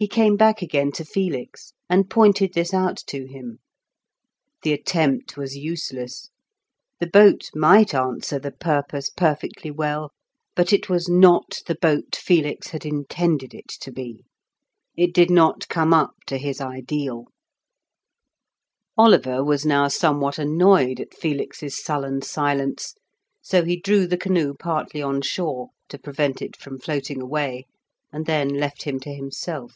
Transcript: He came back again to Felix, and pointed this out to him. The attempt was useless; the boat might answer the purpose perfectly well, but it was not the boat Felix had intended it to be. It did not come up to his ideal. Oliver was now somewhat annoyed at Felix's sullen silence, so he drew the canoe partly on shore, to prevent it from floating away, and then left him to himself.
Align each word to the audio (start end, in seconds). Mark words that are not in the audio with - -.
He 0.00 0.06
came 0.06 0.36
back 0.36 0.62
again 0.62 0.92
to 0.92 1.04
Felix, 1.04 1.72
and 1.90 2.08
pointed 2.08 2.52
this 2.54 2.72
out 2.72 2.98
to 3.08 3.26
him. 3.26 3.58
The 4.62 4.72
attempt 4.72 5.36
was 5.36 5.56
useless; 5.56 6.30
the 7.00 7.08
boat 7.08 7.50
might 7.52 7.92
answer 7.96 8.38
the 8.38 8.52
purpose 8.52 9.10
perfectly 9.10 9.72
well, 9.72 10.12
but 10.54 10.72
it 10.72 10.88
was 10.88 11.08
not 11.08 11.62
the 11.66 11.74
boat 11.74 12.14
Felix 12.14 12.68
had 12.68 12.86
intended 12.86 13.52
it 13.52 13.66
to 13.80 13.90
be. 13.90 14.22
It 14.96 15.12
did 15.12 15.30
not 15.32 15.66
come 15.68 15.92
up 15.92 16.12
to 16.28 16.36
his 16.38 16.60
ideal. 16.60 17.24
Oliver 18.96 19.42
was 19.42 19.66
now 19.66 19.88
somewhat 19.88 20.38
annoyed 20.38 21.00
at 21.00 21.12
Felix's 21.12 21.82
sullen 21.82 22.22
silence, 22.22 22.94
so 23.42 23.64
he 23.64 23.74
drew 23.80 24.06
the 24.06 24.16
canoe 24.16 24.54
partly 24.54 25.02
on 25.02 25.22
shore, 25.22 25.70
to 25.88 25.98
prevent 25.98 26.40
it 26.40 26.56
from 26.56 26.78
floating 26.78 27.20
away, 27.20 27.66
and 28.12 28.26
then 28.26 28.50
left 28.50 28.84
him 28.84 29.00
to 29.00 29.12
himself. 29.12 29.74